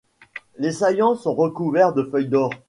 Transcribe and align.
Les 0.57 0.71
saillants 0.71 1.13
sont 1.15 1.35
recouverts 1.35 1.93
de 1.93 2.01
feuilles 2.03 2.27
d’or. 2.27 2.51